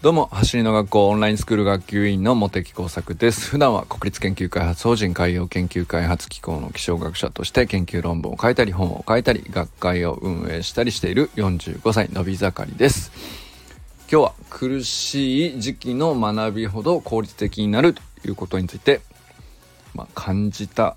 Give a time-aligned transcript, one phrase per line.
[0.00, 3.50] どうも、走りの学校オンラインスクール学級委員の茂木耕作です。
[3.50, 13.10] 普段は国立研究開発法人海洋研究開発機構の気象学者として研究論文を書いたり本を書いたり学会を運営したりしている45歳のび盛りです。
[14.08, 19.00] 今日は苦しい時期の学びほど効率的になるということについて、
[19.96, 20.96] まあ、感じた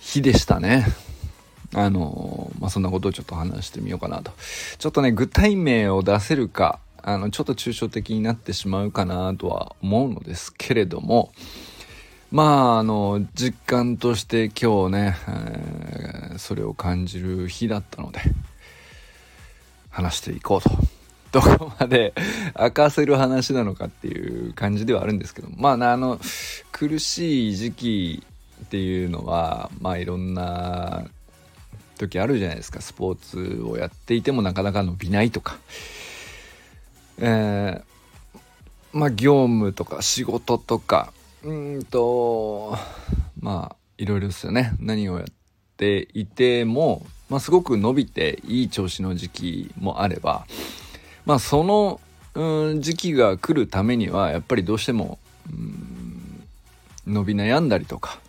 [0.00, 1.07] 日でしたね。
[1.74, 4.32] あのまあ、そんなことをちょっと話してみようかなと。
[4.78, 11.32] ちょっとね、具体名を出せるかあの、ちょっと抽象的になってしまうかなとは思うのですけれども、
[12.30, 18.20] まあ、あの、実感として今日ね、えー、それを感じる日だったので、
[19.90, 20.70] 話していこうと。
[21.32, 22.14] どこまで
[22.58, 26.18] 明かせる話なのかっていう感じではあるんですけどまああの
[26.72, 28.26] 苦しい時期
[28.64, 31.04] っていうのはまあいろんな
[31.98, 32.80] 時あるじゃないですか。
[32.80, 35.58] スポーツをやっていてもなかなか伸びないとか。
[37.18, 38.38] えー、
[38.92, 41.12] まあ業務とか仕事とか。
[41.44, 42.76] うんと
[43.40, 44.72] まあいろいろですよね。
[44.80, 45.26] 何をやっ
[45.76, 50.46] ていても、まあ、すごく伸びていい調子の時期もあれば。
[51.26, 52.00] まあその
[52.34, 55.18] うん時期が来るためにはやっぱりどうしても
[55.50, 56.42] うん
[57.06, 58.20] 伸び悩んだりとか。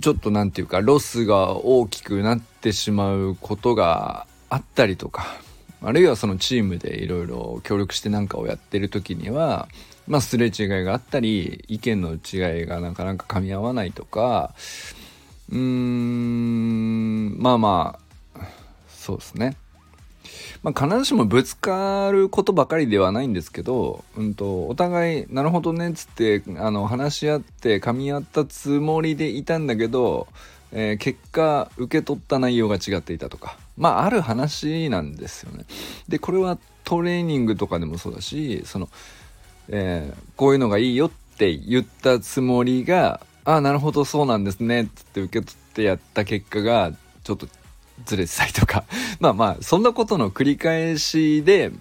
[0.00, 5.26] ちょっと何て言うかロスが大きくなってしまうことがあったりとか
[5.82, 9.68] あるいはそのチームでいろいろ協力して何かをやってる時には、
[10.06, 10.52] まあ、すれ違い
[10.84, 14.54] があったり意見の違いがなかなか噛み合わないとか
[15.50, 17.98] うーんまあま
[18.34, 18.40] あ
[18.88, 19.56] そうですね。
[20.66, 30.26] まあ、必ずしもぶつかることばかりではないんですけど、うんと、お互い、なるほどねっつって、あの、話し合って噛み合ったつもりでいたんだけど、
[30.72, 35.64] えー、結果受け取った内容が違っていたとかまあある話なんですよね。
[36.08, 38.88] でこれはトレーニングとかでもそうだしその、
[39.68, 46.92] えー、こういうのがいいよって言ったつもりがああなるほどそうなんですねっつって受け取ってやった結果が
[47.22, 47.46] ちょっと
[48.04, 48.84] ずれてたりとか
[49.20, 51.72] まあまあそんなことの繰り返しで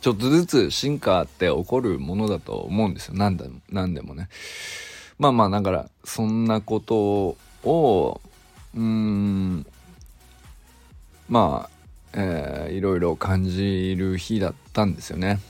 [0.00, 4.28] ちょっとずつ進化って起こるものだと思うんですよ何でも何でもね。
[5.18, 8.20] まあまあだからそんなことを
[8.74, 9.66] うん
[11.28, 11.70] まあ、
[12.12, 15.40] えー、いろいろ感じる日だったんですよね。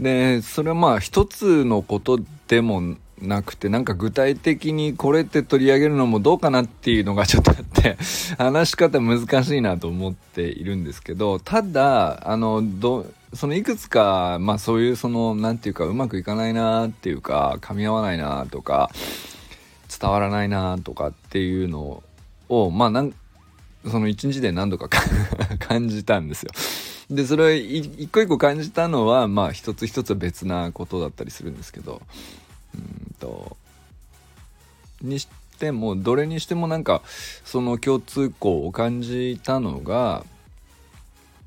[0.00, 7.96] でそれはまあ一つのことでもなくてなんか具体的にこれって取り上げるのもどうかなっていうのがちょっとあって
[8.38, 18.90] 話し方難しいなと思っているんですけどただあのどそのいくつかまあそういうその何て言うかうまくいかないなっていうか噛み合わないなとか
[19.88, 22.02] 伝わらないなとかっていうの
[22.48, 23.14] をまあなん
[23.90, 24.88] その一日で何度か
[25.58, 26.50] 感じたんですよ。
[27.10, 32.00] でそれを一個一個感じたのはまあ一つ一つ別なことだったりするんですけど
[32.74, 33.56] うんと
[35.02, 35.28] にし
[35.58, 37.02] てもどれにしてもなんか
[37.44, 40.24] その共通項を感じたのが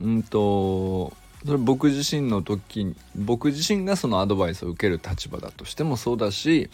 [0.02, 1.14] うんと
[1.46, 6.70] それ僕自身の時僕自身がそのアドバイスを受ける立場だとしてもそうだし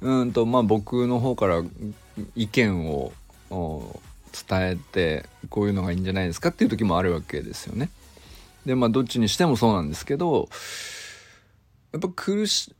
[0.00, 1.62] うんとまあ僕の方から
[2.34, 3.12] 意見を
[3.50, 7.90] 伝えてこういうのがいいんじゃないですかっていう時もあるわけですよね。
[8.66, 10.48] でまあどっちにしてもそうなんですけど
[11.92, 12.72] やっぱ苦し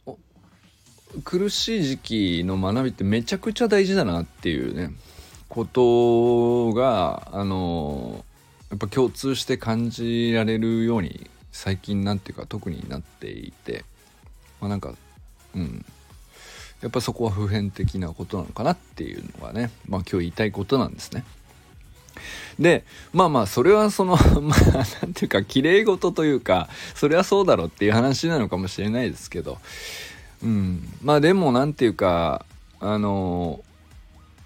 [1.22, 4.90] 苦しい時期の学びってめちゃくちゃ大事だなっていうね
[5.48, 8.24] ことがあの
[8.70, 13.84] やっぱ共通して感じられるように最近なんていうか特になっていて
[14.60, 14.94] まあなんか
[15.54, 15.84] うん
[16.84, 21.24] やっぱそこは普遍的なことなのかなっていうのがね、まあ今日言いたいことなんですね。
[22.58, 29.58] で、まあまあ、それはその、 まあ、なんていうか、綺麗事というか、それはそうだろうっていう話なのかもしれないですけど、
[30.44, 30.88] うん。
[31.02, 32.44] まあでも、なんていうか、
[32.80, 33.64] あの、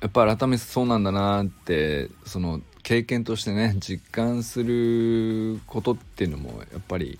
[0.00, 7.19] やっぱ改めてそうなんだなって、その、経験としてね、実感することっていうのも、やっぱり、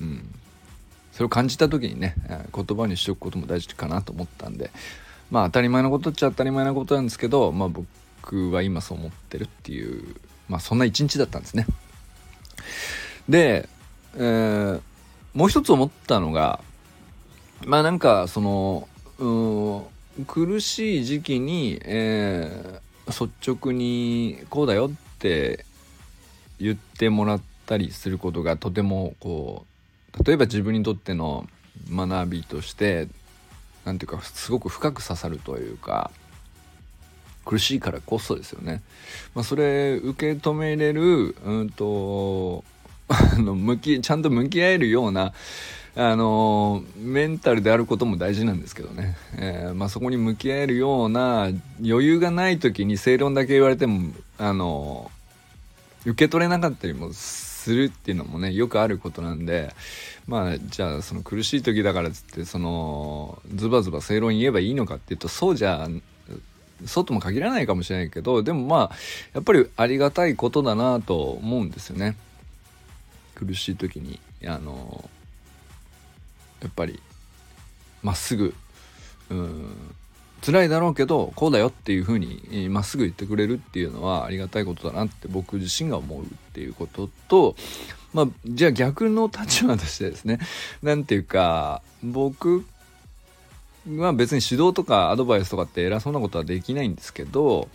[0.00, 0.34] うん、
[1.12, 2.14] それを感じた時にね
[2.54, 4.70] 言葉にしておくことも大事かなと思ったんで。
[5.30, 10.16] まあ当たり前のことっちゃ当たり前なことなんですけどまあ僕は今そう思ってるっていう
[10.48, 11.66] まあそんな一日だったんですね。
[13.28, 13.68] で、
[14.16, 14.80] えー、
[15.34, 16.60] もう一つ思ったのが
[17.66, 18.88] まあなんかその
[20.26, 25.64] 苦しい時期に、えー、率直にこうだよって
[26.58, 29.66] 言ってもらったりすることがとてもこ
[30.18, 31.46] う例えば自分にとっての
[31.90, 33.08] 学びとして
[33.84, 36.10] 何ていうかすごく深く刺さるというか
[37.44, 38.82] 苦しいからこそですよね。
[39.34, 42.64] まあ、それ受け止めれる、うんと、
[43.08, 45.32] あの、向き、ちゃんと向き合えるような、
[45.96, 51.48] あのメンタルであることも大事なんですけどね、えー、まあ、そこに向き合えるような
[51.84, 55.10] 余裕がない時に正論だけ言われても、あの
[56.04, 59.74] 受け取れなかったりもするっていうのもねよくあることなんで
[60.26, 65.88] まあじゃあその苦しい時だからっつってそのズバズバ正論言えばいいのかっていうとそうじゃ
[66.86, 68.96] そうとも限らないかもしれないけどでもまあ
[69.34, 72.16] やっぱりありがたいことだなと思うんですよね。
[73.34, 75.08] 苦しい時にあの
[76.60, 77.00] やっぱり
[78.02, 78.54] まっすぐ。
[79.30, 79.94] うん。
[80.44, 87.56] 辛いだろうけどこうだよっていうふうにまっすぐ言ってくれるっていうのはありがたいことだなって僕自身が思うっていうことと
[88.14, 90.38] まあじゃあ逆の立場としてですね
[90.82, 92.64] 何ていうか僕
[93.86, 97.68] は別に指導とかアドバイスとかって偉そうなことはできないんですけど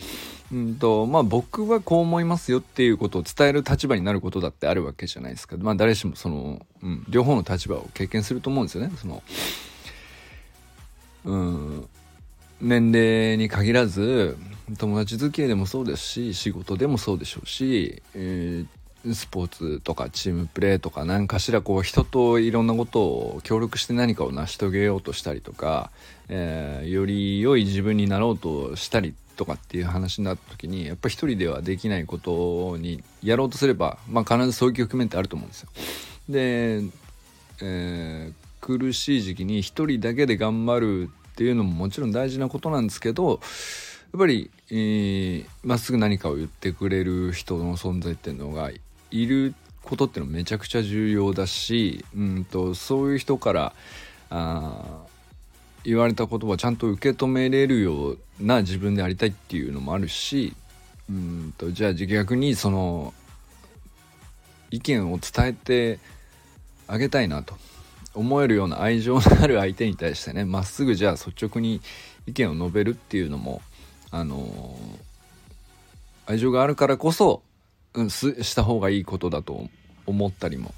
[0.56, 5.58] うんとまあ僕はこう思いますよっていうことを伝える立場になることだってあるわけじゃないですか。
[5.60, 8.94] まあ誰しもその、うん、両方の立場を経験すると思うんですよね。
[8.96, 9.22] その
[11.26, 11.90] うん
[12.62, 14.38] 年齢に限らず
[14.78, 25.92] 友達付き合いでもそうですし仕事でもそうでしょうし、えー、スポーツとかチームプレーとか何かしらこう人といろんなことを協力して何かを成し遂げようとしたりとか、
[26.30, 35.70] えー、より良い自分になろうとしたりとかっていう話になった時にやっぱり一人ではできないことにやろうとすれば、まあ、必ずそういう局面ってあると思うんですよ。
[36.30, 36.82] で、
[37.62, 43.40] えー、苦しい時期に一人だけで頑張るっていうのももちろん大事なことなんですけどやっ
[44.20, 48.72] ぱりま、えー、っすぐ何かを言ってくれる人の存在っていうのが
[49.12, 49.54] いる
[49.84, 53.74] ことっていうのめちゃくちゃ重要だし、うんと、そういう人から
[54.30, 55.04] あ
[55.86, 60.54] 言われた言葉をちゃんと受け止めれるような自分でありたいっていうのもあるし
[61.10, 63.14] うんとじゃあ逆にその
[64.72, 66.00] 意見を伝えて
[66.88, 67.56] あげたいなと
[68.16, 71.82] 思えるような愛情のある相手に対してねまっすぐじゃあ率直に
[72.26, 73.62] 意見を述べるっていうのも
[74.10, 77.44] あのー、愛情があるからこそ、
[77.94, 79.68] うん、すした方がいいことだと
[80.08, 80.74] 思ったりも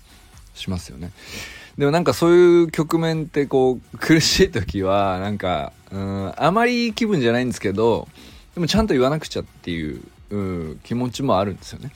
[0.55, 1.11] しますよね。
[1.77, 8.07] でもなんかそういう局面ってこう 苦しい時はなんかうんあまりいい気分じゃないんですけど
[8.55, 10.01] でもちゃんと言わなくちゃっていう、
[10.31, 11.91] う、気持ちもあるんですよね。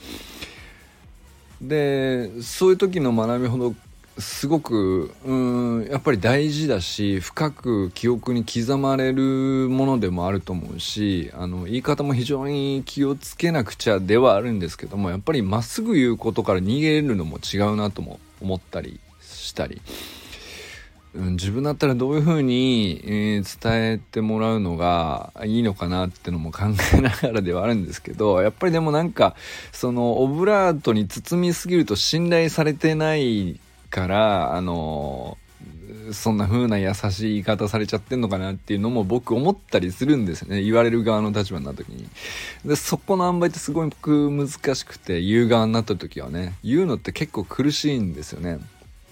[1.60, 3.74] でそういう時の学びほど
[4.18, 19.00] すごくうんやっぱり大事だし深く記憶に刻まれるものでもあると思うしあの言い方も非常に気をつけなくちゃではあるんですけどもやっぱりまっすぐ言うことから逃げるのも違うなとも思ったり
[19.52, 19.82] したり、
[21.14, 26.64] うん、自分だったらどういうふうに、えー、伝えてもらうのがいいのかなってのも考
[26.94, 29.36] えながらではあるんですけどやっぱりでもなんか
[29.70, 33.60] そのオブラートに包みすぎると信頼されてない
[33.90, 35.36] からあの
[36.12, 40.62] そんな風な優しい言い方されちゃってんのかなっていうのも僕思ったりするんですよね。
[40.62, 42.08] 言われる側の立場になった時に。
[42.64, 48.58] でそこの塩梅ってすごく難しくて言う側になった時はね言うのって結構苦しいんですよね。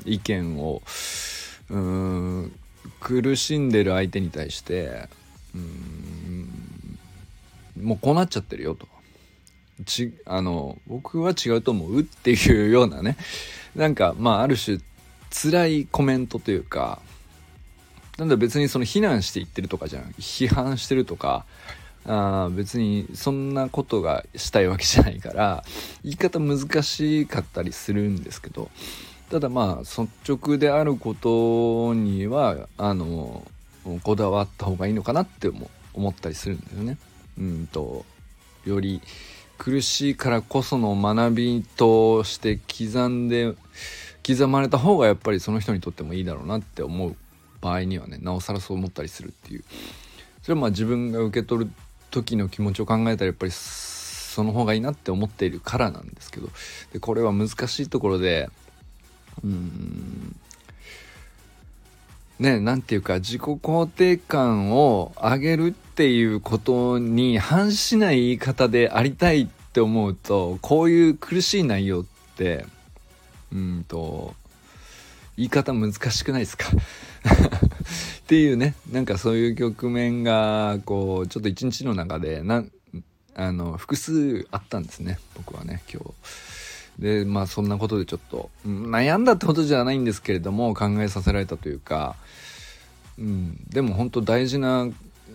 [0.04, 0.82] 意見を
[1.70, 2.52] うーん
[3.00, 5.08] 苦しんでる相手に対して
[5.54, 6.98] うん
[7.80, 8.86] もうこうなっちゃってるよと。
[9.86, 13.16] ちあの僕は違うと思うっていうようなね。
[13.74, 14.78] なんかまあある種
[15.30, 17.00] 辛いコメントというか
[18.18, 20.04] なんだ別にその非難して言ってるとかじゃん。
[20.18, 21.46] 批判してるとか
[22.04, 25.64] あ別にそんなことがしたいわけじゃないから
[26.02, 28.70] 言い方難しかったりするんですけど。
[29.30, 33.46] ただまあ率直であることにはあの
[34.02, 35.48] こだわった方がいいのかなって
[35.94, 36.98] 思ったりするんだよね。
[37.38, 38.04] うんと
[38.64, 39.00] より
[39.56, 43.54] 苦しいからこその学びとして刻んで
[44.26, 47.16] 刻まれた方がやっぱりその人にとってもいいだろうなって思う
[47.60, 49.64] 場合にはねなおさらそう思ったりするっていう
[50.42, 51.70] それはまあ自分が受け取る
[52.10, 56.48] 時の気持ちを考えたらやっぱりその方がいいなって思っているからなんですけど
[56.92, 58.48] でこれは難しいところで
[59.44, 60.36] うん
[62.38, 72.04] ね、なんていうか自己肯定感を上げるっていうことに反しない言い方でありたいって思うとこういう苦しい内容っ
[72.36, 72.64] て
[73.52, 74.34] うんと
[75.36, 76.66] 言い方難しくないですか？
[76.72, 82.64] っていうねなんかそういう局面がこうちょっと一日の中でな
[83.34, 86.10] あの複数あったんですね僕はね今日。
[87.00, 92.14] でまあそんなことでちょっと悩んだってことじゃないんですけれども考えさせられたというか、
[93.18, 94.86] うん、でも本当大事な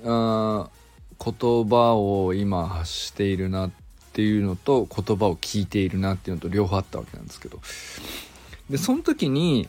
[0.05, 0.69] あ
[1.19, 3.71] 言葉を今発しているなっ
[4.13, 7.59] ていうのと言葉を聞いているなっていうのと両方あったわけなんですけど。
[8.69, 9.67] でその時に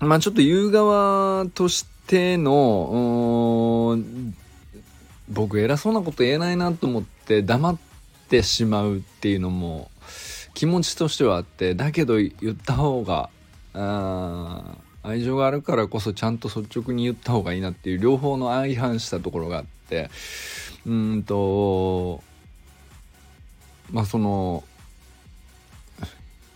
[0.00, 3.98] まあちょっと言う側としての
[5.28, 7.78] 僕偉そうなこと言えないなと思って黙っ
[8.28, 9.90] てしまうっていうのも
[10.54, 13.28] 気持ちとしてはあってだけど言った方が
[15.02, 20.10] 愛情があるからこそちゃんと率直に言った方がいいなっていう両方の相反したところがあって
[20.86, 22.22] うんと
[23.90, 24.64] まあその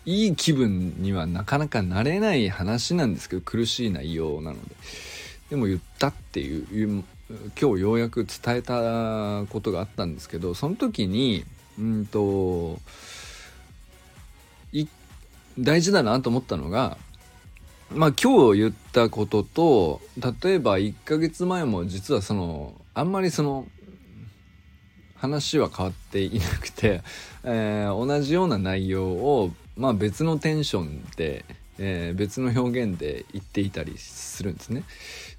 [0.06, 4.74] いい気分にはなかなかなれない話なんですけど苦しい内容なので。
[5.50, 7.04] でも言ったっていう
[7.60, 11.44] 今日ようやく伝えたことがあったんですけどその時に
[11.78, 12.78] うんと
[15.58, 16.96] 大事だなと思ったのが
[17.90, 20.00] まあ今日言ったことと
[20.42, 23.66] 例えば1ヶ月前も実はそのあんまりその
[25.18, 27.02] 話は変わっていなくて、
[27.42, 31.44] えー、同じような内容を、まあ、別のテンションで、
[31.78, 34.84] えー、別の表現で言っていたりするんですね。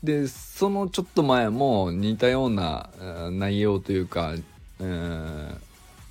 [0.03, 2.89] でそのちょっと前も似たような
[3.31, 4.35] 内容というか、
[4.79, 5.68] えー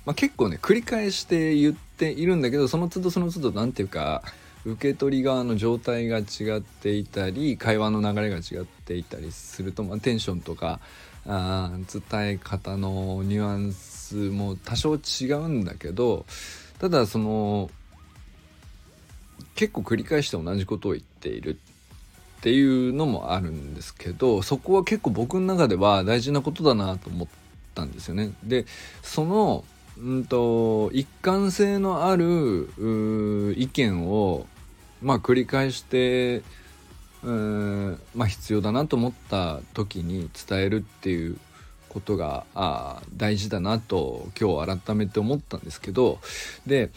[0.09, 4.23] まあ、結構ね繰り返して言っているんだけどその都度その都度何ていうか
[4.65, 10.79] 受け取り側の状態が違っていたり会話の流れが違っていたりすると、まあ、テンションとか
[11.27, 11.69] あ
[12.09, 16.25] 伝え方のニュアンスも多少違うんだけど
[16.79, 17.69] ただその
[19.53, 21.59] 結構繰り返して同じことを言っている
[22.39, 27.27] っていうのもあるんですけどそこは結構僕の中では大事なことだなと思っ
[27.75, 28.31] たんですよね。
[28.43, 28.65] で
[29.03, 29.63] その
[30.01, 32.69] うんと一貫性のある
[33.57, 34.47] 意見を
[35.01, 36.41] まあ繰り返して
[37.23, 41.37] うんまあ必要だなと思った時に伝えるっていう
[41.89, 46.19] ことがあ大事だなと今日改めて思ったんですけど
[46.65, 46.91] で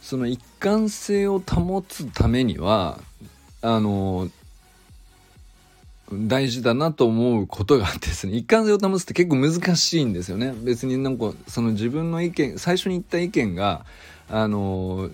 [0.00, 2.98] その一貫性を保つためには
[3.62, 4.28] あの
[6.12, 10.52] 大事だなと思うことがですね一貫性を保つって結構難しいんですよね。
[10.62, 13.84] 別になんかその自分の意見最初に言った意見が
[14.28, 15.10] あの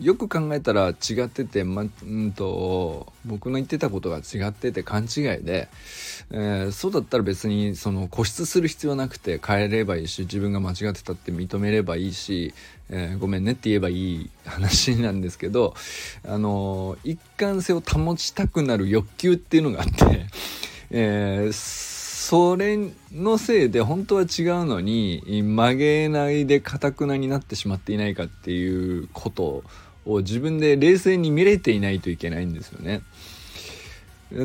[0.00, 5.68] よく考えたら違ってて、ま、うんと僕の言ってたことが違ってて勘違いで、
[6.30, 12.54] えー、そうだったら別にその固執する必要なくて変えればいいし自分が間違ってたって認めればいいし、
[12.90, 15.74] えー、ごめんねって言えばいい話なんですけど
[16.26, 20.26] あの一貫性を保ちたくなる欲求っていうのがあって、
[20.90, 21.93] えー
[22.26, 22.78] それ
[23.12, 29.62] のせいで本当は違うのに曲げないでかたくなになってしまっていないかっていうこと
[30.06, 33.02] を自分で冷静に見れていないといけないんですよね。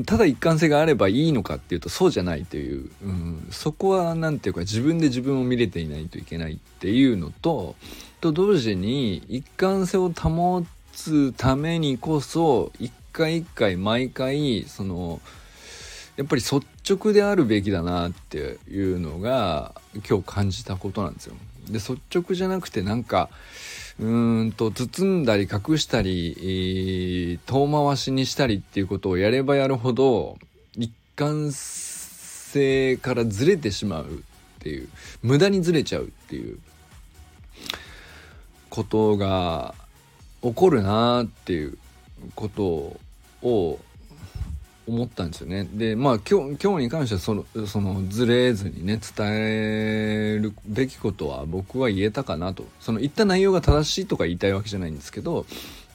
[0.06, 7.78] ただ一貫性があればいいのかっていうとそうじゃないという、うん、そこは何て言うか自分で自分を見れていないといけないっていうのと
[8.20, 15.22] と同時に一貫性を保つためにこそ一回一回毎回その
[16.18, 16.58] やっぱり率
[16.96, 19.74] 直であるべきだなっていうのが
[20.08, 21.36] 今日感じたことなんですよ。
[21.68, 23.30] で率直じゃなくてなんか
[24.00, 30.38] うんと包んだり隠したり、遠回しにしたりっていうことをやればやるほど
[30.76, 34.08] 一貫性からずれてしまうっ
[34.60, 34.88] ていう
[35.22, 36.60] 無駄にずれちゃうっていう
[38.70, 39.76] ことが
[40.42, 41.78] 起こるなっていう
[42.36, 42.98] こと
[43.46, 43.80] を
[44.90, 45.68] 思ったんですよね。
[45.74, 55.46] でまあ今日今日に関してはそのそのずれずにね伝えるべきことは僕は言えたかなとその言った内容が正しいとか言いたいわけじゃないんですけど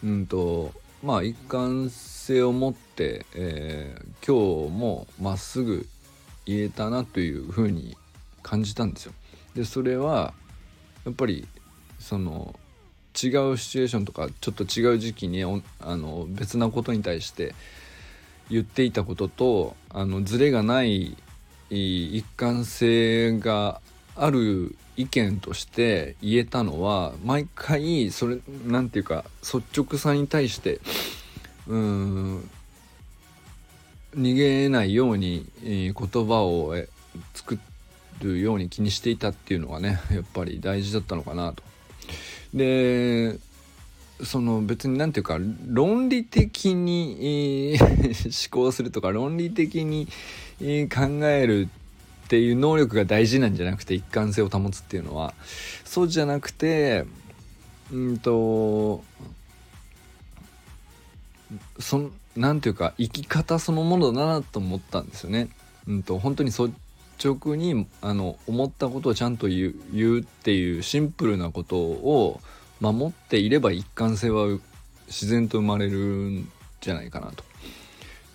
[0.02, 0.72] うんと
[1.02, 5.86] まあ一貫性を持って、えー、今日もまっすぐ
[6.46, 7.96] 言えたなというふうに
[8.42, 9.12] 感じたんですよ。
[9.54, 10.34] でそれは
[11.04, 11.46] やっぱり
[11.98, 12.54] その
[13.14, 17.54] 違うシチュエーションとかちょっと違う時期にあの別なことに対して
[18.50, 21.16] 言っていたこととあのズレがない
[21.70, 23.80] 一貫性が
[24.16, 30.80] ある意見として言えたのは毎回それなんていうか率直さに対して
[31.66, 32.50] うん
[34.14, 36.76] 逃げないように言葉を
[37.34, 37.58] 作
[38.20, 41.62] るように気にしていたっていうのがねやっぱり大事だったのかなと。
[42.52, 43.36] で
[44.22, 50.06] その別に何て言うか論理的に、 思考するとか論理的に、
[50.60, 51.68] 考える
[52.24, 55.34] っていう能力が大事なんじゃなくて一貫性を保つっていうのは
[55.84, 57.04] そうじゃなくて
[57.92, 59.04] うんと
[61.78, 65.48] そなんていうか生き方そのものだなと思ったんですよね。
[65.86, 66.72] うんと本当に率
[67.22, 72.40] 直にあの思ったことをちゃんと言う言うっていうシンプルなことを
[72.80, 74.46] 守っていれば一貫性は
[75.06, 76.50] 自然と生まれるん
[76.80, 77.44] じゃないかなと。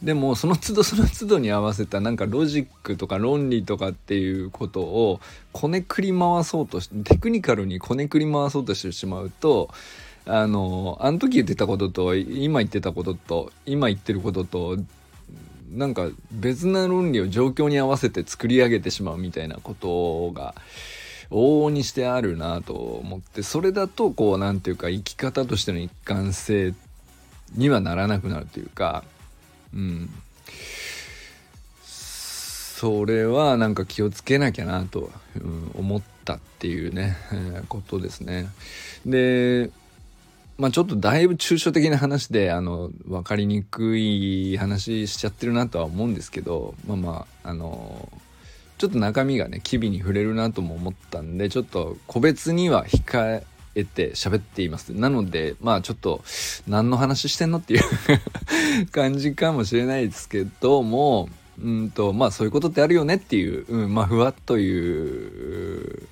[0.04, 5.20] でもその都度その都度に合わせたなんかロジックとか論理とかっていうことを
[5.52, 9.70] こねくり回そうとしてテクニカルにこねくり回そうとしてしまうと
[10.26, 14.78] あのあの時言ってたことと今言ってたことと今言ってることと
[15.72, 20.56] なんか別な論理を状況に合わせて作り上げてしまうみたいなことが
[21.32, 26.74] 往々にしてあるなと思ってそれだとこう何て言うか生き方としての一貫性
[27.56, 29.04] にはならなくなるというか
[29.74, 30.10] うん
[31.84, 38.48] それはなんか気をつけなきゃなと、うん、思ったっていうね、え、ことですね。
[39.06, 39.70] で
[40.58, 48.10] まあちょっとだいぶ抽象的な話であの分かりにくい話しちゃってるなとは思うんですけどまあまああの
[48.80, 53.44] ちょっと中身がね機微に触れるなとも思ったんでちょっと個別には控
[53.76, 54.94] えて喋っています。
[54.94, 56.24] なのでまあちょっと
[56.66, 57.84] 何の話してんのっていう
[58.92, 61.28] 感じかもしれないですけども
[61.62, 66.08] うんとまあそういうことってあるよねっていう、うん、まあふわっという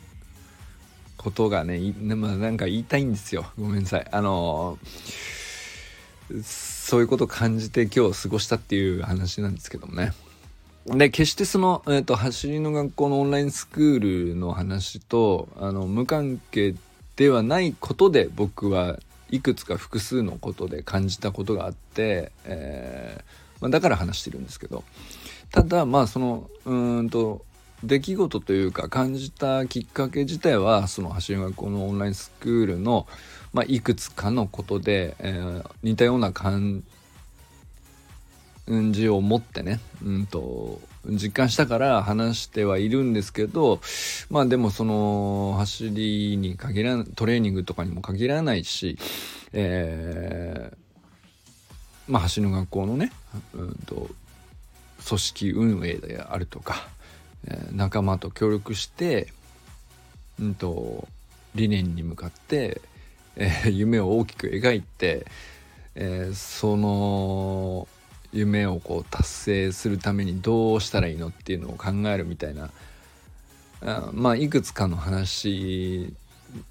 [1.16, 3.50] ことがねまあ、なんか言いたいんですよ。
[3.58, 4.08] ごめんなさい。
[4.12, 4.78] あの
[6.44, 10.12] そういうことを感じて今日過ごしたっていう話なんですけどもね。
[10.88, 16.76] で、決してその、えっ、ー、と、走りの学校のオンラインスクールの話と、あの、無関係
[17.18, 18.98] ではないことで僕は
[19.30, 24.84] いくつか複数のことで感じたことがあって、えー、まあ、だから話してるんですけど、
[25.52, 27.46] ただ、まあ、その、うんと、
[27.84, 33.06] 出来事というか感じたきっかけ自体はその走り学校のオンラインスクールの、
[33.54, 36.84] まあ、いくつかのことで、えー、似たような感
[38.68, 43.80] うんじを持ってね、うんと、実感したから話してはいるんですけど、
[44.30, 48.98] まあでもその走りに限らトレーニングとかにも限らないし、
[49.54, 53.12] えー、まあ走る学校のね、
[53.54, 54.10] うんと、
[55.08, 56.88] 組織運営であるとか、
[57.48, 59.28] え、仲間と協力して、
[60.42, 61.08] うんと、
[61.56, 62.82] 理念に向かって、
[63.38, 65.26] えー、夢を大きく描いて、
[65.96, 67.88] えー、その
[68.34, 72.70] 夢をこう達成するためにどうしたらいいのっていうのを考えるみたいな
[73.82, 76.14] あまあいくつかの話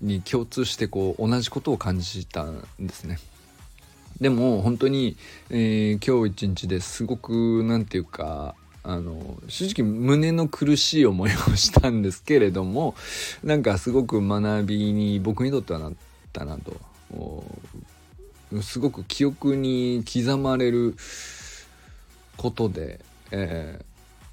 [0.00, 3.18] に共通してこう同じことを感じたんですね。
[4.20, 5.16] でも本当に、
[5.50, 12.94] えー、今日一日ですごく何て言うかあの正直胸の苦しい思いをしたんですけれども
[13.44, 15.92] なんかすごく学びに僕にとってはなっ
[16.32, 17.44] たなと
[18.62, 20.94] すごく記憶に刻まれる
[22.36, 23.80] ことで、え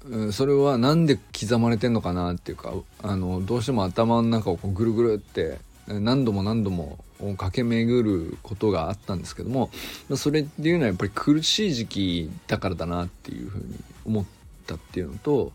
[0.06, 7.04] ー、それは何で刻まれてんのかなっていうかあのどうしても頭の中をこうぐるぐるって何度も何度も
[7.36, 9.70] 駆け巡ることがあったんですけども
[10.16, 14.24] それっていうのはやっぱり苦しい時期だからだなっていうふうに思っ
[14.66, 15.52] たっていうのと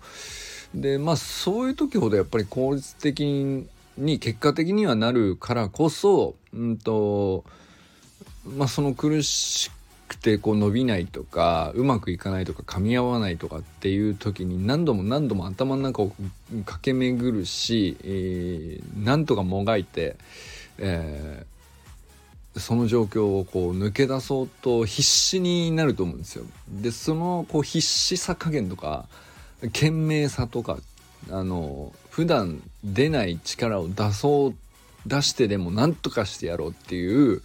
[0.74, 7.44] でまあそういう時ほどやっぱり効率的に結果的にはなるからこそうんと
[8.46, 9.72] まあその苦し
[10.10, 16.12] くてこう伸びないとかうまくいかないとか噛み合わないとかっていう時に何度も何度も頭の中を
[16.66, 20.18] 駆け巡るし、えー、なんとかもがいて、
[20.80, 26.46] えー、その状況をこう抜け出そうと必死になると思うんですよ。
[26.70, 29.06] でそのこう必死さ加減とか
[29.62, 30.80] 懸命さとか
[31.30, 34.56] あの普段出ない力を出そう
[35.06, 37.42] 出してでも何とかしてやろうっていう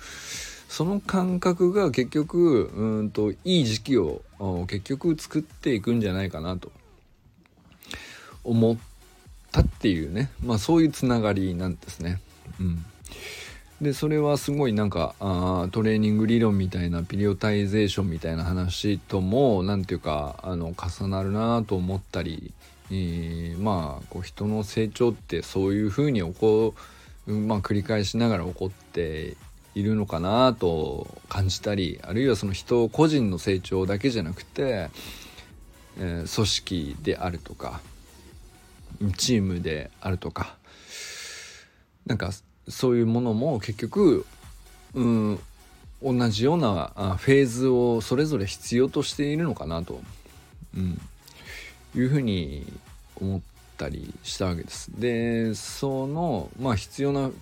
[0.74, 4.22] その感覚が結局うんといい時期を
[4.66, 6.72] 結局作っていくんじゃないかなと。
[8.42, 8.76] 思っ
[9.52, 10.30] たっていうね。
[10.44, 12.20] まあそういうつながりなんですね。
[12.60, 12.84] うん、
[13.80, 22.52] でそれはすごいなんかあトレーニング理論みたいなピリオタイゼーションみたいな話とも何ていうかあの重なるなと思ったり、
[22.90, 26.74] えー、まあこう人の成長ってそういうふうに起こ
[27.26, 29.34] まあ、繰り返しながら起こって
[29.74, 34.88] いるのかなと感じたりあるいはその人個人の成長だけじゃなくて、
[35.98, 37.80] えー、組織であるとか
[39.16, 40.56] チームであるとか
[42.06, 42.30] なんか
[42.68, 44.26] そういうものも結局
[44.94, 45.40] うん
[46.02, 50.02] 同じようなフェーズをそれぞれ必要としているのかなと、
[50.76, 51.00] うん、
[51.96, 52.66] いうふうに
[53.20, 53.40] 思っ
[53.76, 54.90] たりしたわけです。
[54.98, 57.34] でそのまあ必要なフ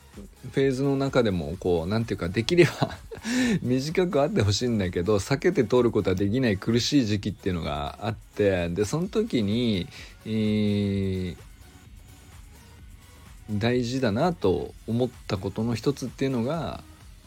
[0.61, 2.97] ェーズの中でもこう何て言うかできれば
[3.63, 9.87] 短くあってほしいんだけど避けて通ることはできない苦しい時期っていうのがあってでその時に、
[10.27, 11.37] えー、
[13.51, 16.83] 大事だなと思ったことの一つっていうのが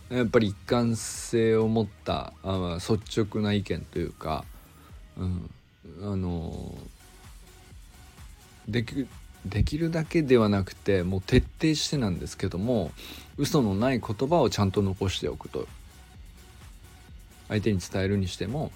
[0.10, 4.46] やっぱり一貫性を持ったあ率直な意見というか、
[5.18, 5.50] うん、
[6.04, 6.78] あの
[8.68, 9.08] でき
[9.46, 12.92] できるだけではなくてもう徹底してなんですけども
[13.38, 15.68] 嘘のない言葉をちゃんと残しておくと。
[17.48, 18.72] 相手に伝えるにしても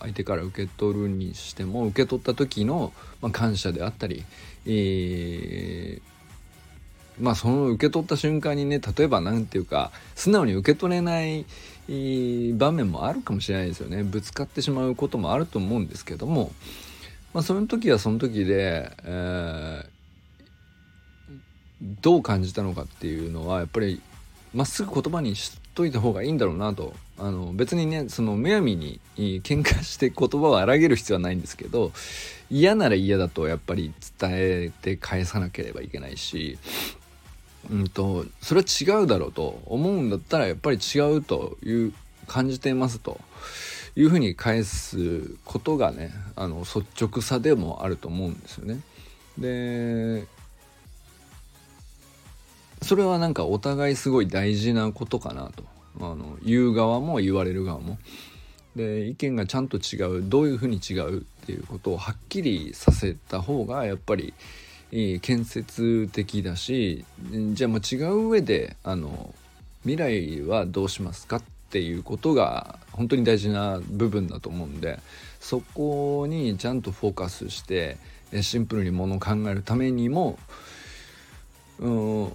[0.00, 4.24] 相手から受け取るにしても受け取った時の、まあ、感謝であったり、
[4.66, 6.00] えー、
[7.20, 11.44] まあその受け取った瞬間にね例えば何て言うか素直に受け取れない
[12.54, 14.02] 場面もあるかもしれないですよね。
[14.02, 16.50] ぶつかってしまうこともあると思うんですけども
[17.36, 24.00] まあ、その時はその時で、えー、どう感じたのかっていうのはやっぱり
[24.54, 31.92] まっすぐ言葉にしといた方がいいんだろうなとあの別にねそのむやみに喧嘩して言葉を荒げる必要はないんですけど
[32.48, 36.56] 嫌なら嫌だとやっぱり伝えて返さなければいけないし、
[37.70, 41.92] うんと、それは違うだろうと思うんだったらやっぱり違うという
[42.26, 43.20] 感じていますと。
[43.96, 48.80] いうふうに返すことがねあの率直さでもあると思うんですよね。
[49.38, 50.26] で
[52.82, 55.64] それはなんかお互いすごい大事なことかなと
[55.98, 57.98] あの言う側も言われる側も。
[58.76, 64.34] で意見がちゃんと違うどういうふうに違うっていうことをはっきりさせた方がやっぱり
[64.90, 67.06] 建設的だし
[67.54, 69.34] じゃあもう違う上であの
[69.84, 75.00] 未来はどうしますかっっていうことが本当に大事な部分だと思うんで
[75.40, 77.98] そこにちゃんとフォーカスして
[78.40, 80.38] シンプルにものを考えるためにも
[81.80, 82.32] うん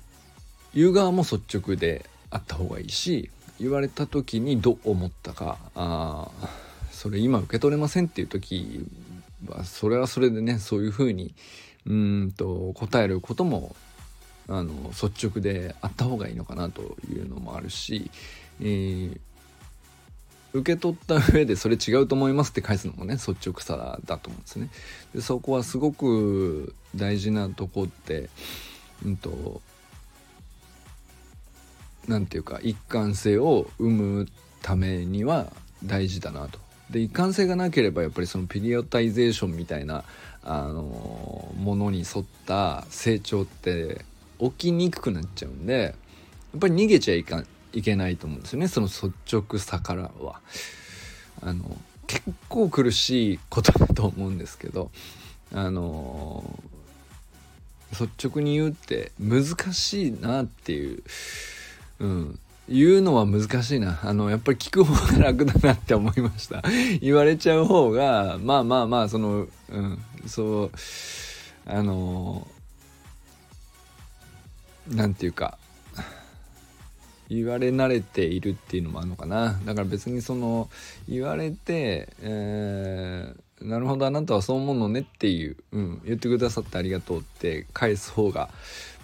[0.74, 6.28] 言う側も率直であった方がいいし言われた時にどう思ったかあ
[6.92, 8.86] それ今受け取れませんっていう時
[9.48, 11.34] はそれはそれでねそういうふうに
[11.86, 13.76] うんと答えることも
[14.48, 18.12] あの率直であった方がいいのかなというのもあるし
[18.62, 19.20] えー、
[20.54, 24.70] 受け取った上でそれ違うと思いますって返すのもね率直さだと思うんですね。
[25.16, 28.30] でそこはすごく大事なとこって、
[29.06, 29.62] うんと、
[32.08, 34.28] なんていうか一貫性を生む
[34.62, 35.52] ためには
[35.84, 36.60] 大事だなと。
[36.90, 40.04] で一貫性がなければやっぱりそのピリオタイゼーションみたいな
[40.44, 44.04] あのものに沿った成長って
[44.40, 45.96] 起きにくくなっちゃうんで
[46.54, 48.68] やっぱり逃げちゃいかんいけないと思うんですよね。
[48.68, 50.42] その率直さからは。
[51.42, 54.92] あの結構苦しいことだと思うんですけど
[55.54, 56.60] あの
[57.92, 61.04] 率直に言うって難しいなっていう、
[62.00, 64.00] うん、言うのは難しいな。
[64.04, 66.64] あのやっぱり聞く方が楽だなって思いました。
[67.02, 70.00] 言われちゃう方がまあまあまあそのうん。
[70.28, 70.72] そう
[71.66, 72.48] あの
[74.88, 75.58] なんていうか
[77.32, 79.58] 言われ慣れているっていうのもあるのかな。
[79.66, 80.70] だから別にその
[81.08, 88.50] 言われて、えー、なるほどあなたはそう思うのねっていう、うん、言ってくださってありがとうって返す方が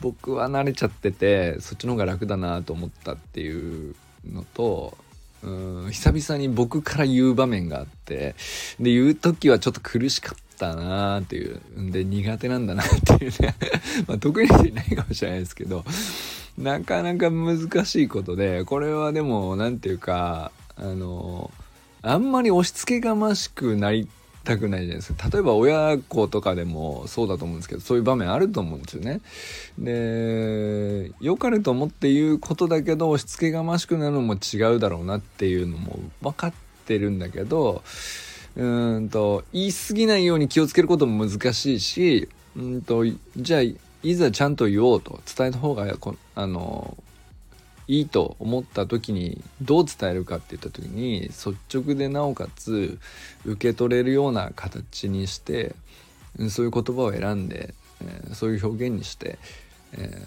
[0.01, 4.97] 僕は慣れちゃっててそっちの方が楽だなと思ったっていうのと
[5.43, 8.35] うん久々に僕から言う場面があって
[8.79, 12.87] で言う時はちょっと苦しかったなーっていうんで苦手なんだなっ
[13.17, 13.55] ていうね。
[14.07, 15.85] まあ得意な人いないかもしれないですけど。
[16.57, 21.51] なかなか難しいことで、これはでも、何て言うか、あの、
[22.01, 24.07] あんまり押し付けがましくなり
[24.43, 25.29] たくないじゃないですか。
[25.29, 29.19] 例えば親子とかでもそうだと思うんですけど、そういう場面あると思うんですよね。
[29.77, 36.53] で、良かれと思って言うことだけど、押し付けがましくなるのも違うだろうなっていうのも分かっ
[36.85, 37.83] てるんだけど、
[38.55, 43.03] うんと、言い過ぎないように気をつけることも難しいし、うんと、
[43.35, 43.61] じゃあ、
[44.09, 45.85] いざちゃんと言おうと伝えた方が
[46.35, 46.97] あの
[47.89, 52.99] いいと思った時にどう伝えるかって言った時に率直でなおかつ
[53.45, 55.75] 受け取れるような形にして
[56.49, 59.39] そういう言葉を選んで、え、そういう表現にして、
[59.93, 60.21] え、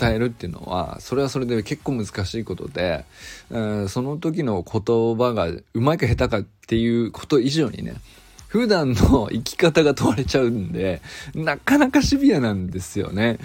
[0.00, 3.04] 伝えるっていうのはそれはそれで結構難しいことで、
[3.52, 7.94] え、その時の言葉がうまいか下手かっていうこと以上にね
[8.52, 11.00] 普段の生き方が問われちゃうんで、
[11.34, 13.38] なかなかシビアなんですよね。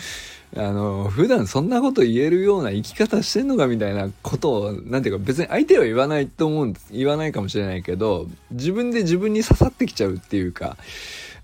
[0.53, 6.87] あの、普段そんなこと言えるような生き方してんのかみたいなことを、なんていうか別に相手は言わないと思うんです。
[6.91, 10.75] 言わないかもしれないけど、自分で自分に刺さってきちゃうっていうか、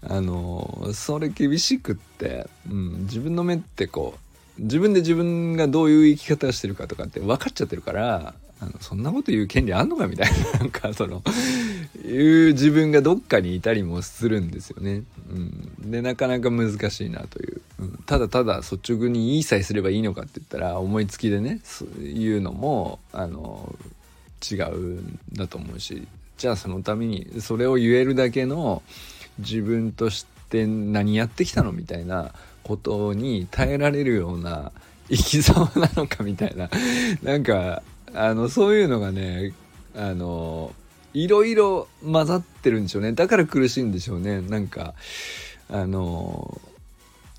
[0.05, 11.21] あの、それ厳しくって、うん、自分の目ってこう自分で自分がどういう生き方をしてるかとかって分かっちゃってるからあのそんなこと言う権利あんのかみたいな なんかその
[12.05, 15.03] いう自分がどっかにいたりもするんですよね。
[15.29, 23.75] うん、でなかなか難しいなという、うん、ただただ率直に言いさえすればいいのかって言ったら思いつきでねそういうのもあの
[24.51, 26.05] 違うんだと思うし
[26.37, 28.83] じゃあそのためにそれを言えるだけの
[29.39, 34.71] 自分として何やってきたのみたいなことに耐えられるような
[35.09, 36.69] 生き様なのかみたいな。
[37.21, 39.53] なんかあのそういうのがね
[39.95, 40.73] あの
[41.13, 43.13] いろいろ混ざってるんでしょうね。
[43.13, 44.41] だから苦しいんでしょうね。
[44.41, 44.93] なんか
[45.69, 46.59] あの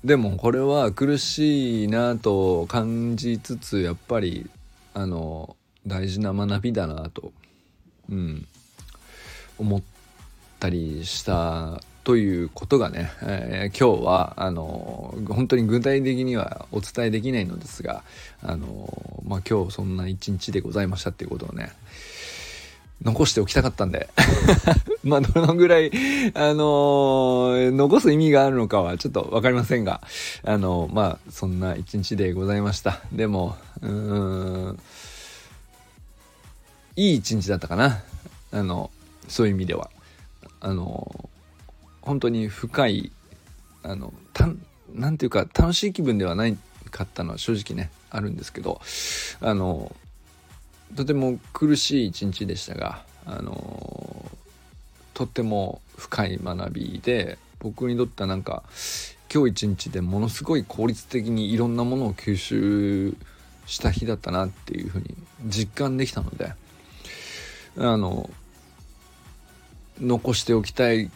[0.03, 4.49] でもこれは苦しいなと感じつつやっぱり
[4.93, 5.55] あの
[5.87, 7.33] 大事な学びだなと、
[8.09, 8.47] うん、
[9.57, 9.81] 思っ
[10.59, 18.03] たりしたということがね、えー、今日はあの本当に具体的にはお伝えできないのですが
[18.43, 21.71] あの、まあ、今日そんな一日でございましたっていうことをね
[23.01, 24.07] 残しておきたかったんで
[25.03, 25.89] まあどのぐらい
[26.35, 30.01] あのー、残す意味があるのかはちょっと分かりませんが
[30.43, 33.01] あのまあそんな一日でございました。
[33.11, 34.79] でもうん
[36.95, 38.03] いい一日だったかな。
[38.51, 38.91] あの
[39.27, 39.89] そういう意味では。
[40.61, 41.29] あの
[42.05, 43.11] 本当に深い
[43.83, 44.47] あのた
[44.93, 46.57] なんていうか楽しい気分ではない
[46.91, 48.79] かったのは正直ねあるんですけど
[49.41, 49.93] あの
[50.95, 54.31] とても苦しい一日でしたがあの
[55.13, 58.63] とっても深い学びで僕にとってはなんか
[59.33, 63.15] 今日一日でものすごい効率的にいろんなものを吸収
[63.65, 65.15] した日だったなっていうふうに
[65.45, 66.53] 実感できたので
[67.77, 68.29] あの
[69.99, 71.09] 残しておきたい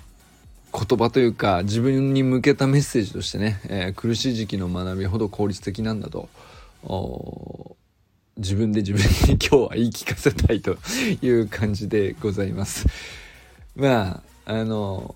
[0.71, 6.29] 言葉というか自分に向けたメッセージとしてね、えー、苦しい時期の学びほど効率的なんだと
[8.37, 10.77] 自分で自分に今日は言い聞かせたいと
[11.21, 12.87] いう感じでございます。
[13.75, 15.15] まああの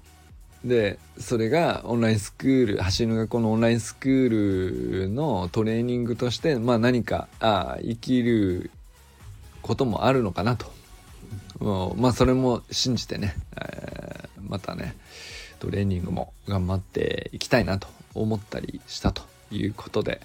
[0.64, 8.72] でそれがオンラインスクール走りの学校のオンラインスクールのトレーニングとして、まあ、何かあ生きる
[9.62, 10.72] こともあるのかなと
[11.98, 14.96] まあそれも信じてね、えー、またね
[15.64, 20.20] トレーニングも頑張っていきたいなと思ったりしたということで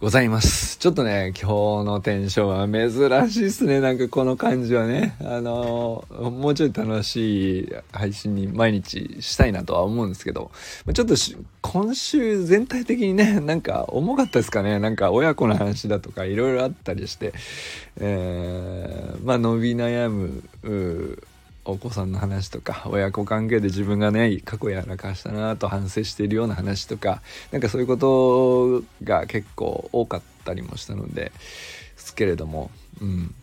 [0.00, 0.78] ございます。
[0.78, 3.80] ちょっとね、今日のテンションは珍しいっすね。
[3.80, 5.16] なんかこの感じはね。
[5.20, 10.50] あの、もうちょい楽しい配信に毎日したいなとは思うんですけど、
[10.94, 11.14] ちょっと
[11.60, 14.78] 今週全体的にね、なんか重かったですかね。
[14.78, 17.34] なんか親子の話だとかいろいろあったりして、
[17.98, 20.42] えー、まあ伸び悩む、
[21.64, 27.22] お子さんの話とか親子関係で自分がね過去やらかしたなと反省しているような話とか
[27.52, 31.32] なんかそういうことが結構多かったりもしたので
[31.96, 33.34] すけれども、うん、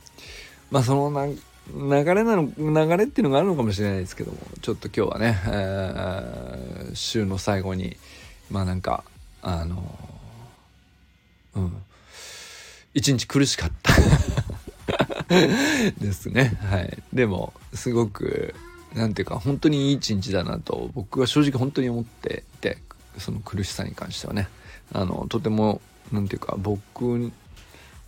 [0.70, 1.36] まあその
[1.74, 7.98] 流れなの流れっていうのがあるのかもしれないですけどもちょっと今日はね、えー、週の最後に
[8.50, 9.04] まあなんか
[9.42, 10.12] あの
[11.56, 11.84] うん。
[12.94, 13.94] 一日苦しかった。
[16.00, 16.58] ですね。
[16.62, 16.98] はい。
[17.14, 18.54] でも、すごく、
[18.94, 22.78] なんていうか、本当にいい一日だなと、僕は正直本当に思っていて、
[23.18, 24.50] その苦しさに関してはね。
[24.94, 27.32] あの、とても、なんていうか、僕、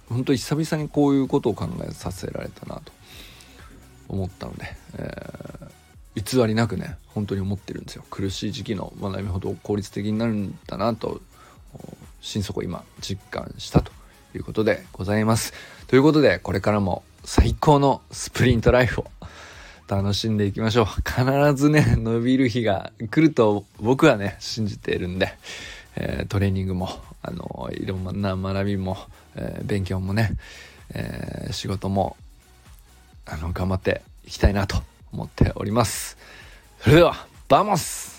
[0.09, 2.91] 本当に久々にこういうことを考えさせられたなと
[4.09, 8.03] 思ったので、えー、偽りなくね、本当に思ってるんですよ。
[8.09, 11.21] 苦しい時期の学びほど効率的になるんだなと、
[12.19, 13.91] 心底今実感したと
[14.35, 15.53] いうことでございます。
[15.87, 19.05] ということで、これからも最高のスプリントライフを
[19.87, 20.85] 楽しんでいきましょう。
[20.85, 25.33] 必ずね、伸びる日が来ると僕はね、信じているんで、
[25.95, 26.89] えー、トレーニングも、
[27.21, 28.97] あの、いろんな学びも、
[29.35, 30.31] えー、勉強もね、
[30.93, 32.17] えー、仕事も、
[33.25, 34.83] あの、頑張っていきたいなと
[35.13, 36.17] 思っております。
[36.81, 38.12] それでは、バモス